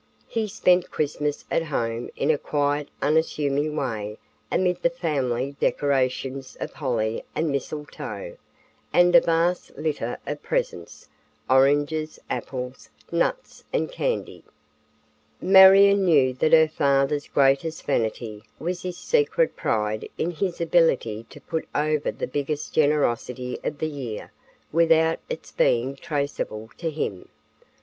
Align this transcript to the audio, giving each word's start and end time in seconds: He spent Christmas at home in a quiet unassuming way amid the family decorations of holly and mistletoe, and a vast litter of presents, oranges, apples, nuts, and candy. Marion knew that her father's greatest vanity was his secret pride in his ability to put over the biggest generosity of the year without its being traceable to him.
He 0.27 0.47
spent 0.47 0.89
Christmas 0.89 1.45
at 1.51 1.61
home 1.61 2.09
in 2.15 2.31
a 2.31 2.37
quiet 2.39 2.89
unassuming 3.03 3.75
way 3.75 4.17
amid 4.51 4.81
the 4.81 4.89
family 4.89 5.55
decorations 5.59 6.57
of 6.59 6.71
holly 6.73 7.23
and 7.35 7.51
mistletoe, 7.51 8.35
and 8.91 9.15
a 9.15 9.21
vast 9.21 9.77
litter 9.77 10.17
of 10.25 10.41
presents, 10.41 11.07
oranges, 11.47 12.17
apples, 12.31 12.89
nuts, 13.11 13.63
and 13.71 13.91
candy. 13.91 14.43
Marion 15.39 16.03
knew 16.03 16.33
that 16.33 16.51
her 16.51 16.67
father's 16.67 17.27
greatest 17.27 17.83
vanity 17.85 18.41
was 18.57 18.81
his 18.81 18.97
secret 18.97 19.55
pride 19.55 20.09
in 20.17 20.31
his 20.31 20.59
ability 20.59 21.27
to 21.29 21.39
put 21.39 21.67
over 21.75 22.09
the 22.09 22.25
biggest 22.25 22.73
generosity 22.73 23.59
of 23.63 23.77
the 23.77 23.85
year 23.87 24.31
without 24.71 25.19
its 25.29 25.51
being 25.51 25.95
traceable 25.95 26.71
to 26.79 26.89
him. 26.89 27.29